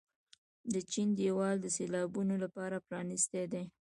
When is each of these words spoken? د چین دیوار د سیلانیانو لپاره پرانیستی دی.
د 0.73 0.75
چین 0.91 1.09
دیوار 1.19 1.53
د 1.61 1.65
سیلانیانو 1.77 2.35
لپاره 2.43 2.83
پرانیستی 2.87 3.43
دی. 3.53 3.65